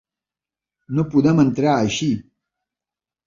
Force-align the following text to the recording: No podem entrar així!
No 0.99 1.03
podem 1.11 1.43
entrar 1.43 1.75
així! 1.75 2.09